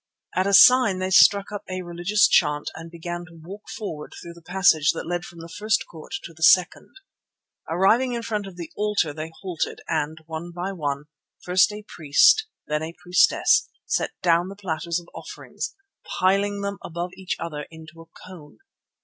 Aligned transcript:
At 0.35 0.47
a 0.47 0.53
sign 0.55 0.97
they 0.97 1.11
struck 1.11 1.51
up 1.51 1.63
a 1.69 1.83
religious 1.83 2.27
chant 2.27 2.71
and 2.73 2.89
began 2.89 3.23
to 3.25 3.39
walk 3.39 3.69
forward 3.69 4.13
through 4.19 4.33
the 4.33 4.41
passage 4.41 4.93
that 4.93 5.05
led 5.05 5.25
from 5.25 5.41
the 5.41 5.53
first 5.59 5.85
court 5.85 6.15
to 6.23 6.33
the 6.33 6.41
second. 6.41 6.89
Arriving 7.69 8.13
in 8.13 8.23
front 8.23 8.47
of 8.47 8.55
the 8.57 8.71
altar 8.75 9.13
they 9.13 9.31
halted 9.43 9.79
and 9.87 10.17
one 10.25 10.49
by 10.55 10.71
one, 10.71 11.03
first 11.43 11.71
a 11.71 11.83
priest 11.87 12.47
and 12.65 12.81
then 12.81 12.89
a 12.89 12.95
priestess, 12.97 13.69
set 13.85 14.09
down 14.23 14.47
the 14.47 14.55
platters 14.55 14.99
of 14.99 15.07
offerings, 15.13 15.75
piling 16.19 16.61
them 16.61 16.79
above 16.83 17.11
each 17.13 17.35
other 17.39 17.67
into 17.69 18.01
a 18.01 18.07
cone. 18.25 18.57